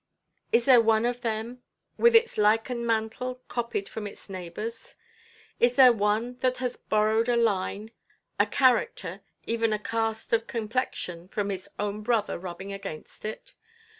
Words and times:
Is 0.51 0.65
there 0.65 0.81
one 0.81 1.05
of 1.05 1.21
them 1.21 1.61
with 1.95 2.15
its 2.15 2.35
lichen–mantle 2.39 3.43
copied 3.47 3.87
from 3.87 4.07
its 4.07 4.29
neighbourʼs? 4.29 4.95
Is 5.59 5.75
there 5.75 5.93
one 5.93 6.37
that 6.39 6.57
has 6.57 6.75
borrowed 6.75 7.29
a 7.29 7.35
line, 7.35 7.91
a 8.39 8.47
character, 8.47 9.21
even 9.43 9.71
a 9.71 9.77
cast 9.77 10.33
of 10.33 10.47
complexion 10.47 11.27
from 11.27 11.51
its 11.51 11.69
own 11.77 12.01
brother 12.01 12.39
rubbing 12.39 12.73
against 12.73 13.25
it? 13.25 13.53